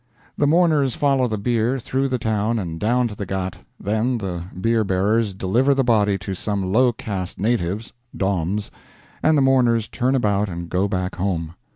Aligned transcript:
The 0.35 0.47
mourners 0.47 0.95
follow 0.95 1.27
the 1.27 1.37
bier 1.37 1.77
through 1.77 2.07
the 2.07 2.17
town 2.17 2.57
and 2.57 2.79
down 2.79 3.07
to 3.09 3.15
the 3.15 3.27
ghat; 3.27 3.57
then 3.79 4.17
the 4.17 4.45
bier 4.59 4.83
bearers 4.83 5.35
deliver 5.35 5.75
the 5.75 5.83
body 5.83 6.17
to 6.17 6.33
some 6.33 6.73
low 6.73 6.91
caste 6.91 7.39
natives 7.39 7.93
Doms 8.17 8.71
and 9.21 9.37
the 9.37 9.43
mourners 9.43 9.87
turn 9.87 10.15
about 10.15 10.49
and 10.49 10.71
go 10.71 10.87
back 10.87 11.17
home. 11.17 11.53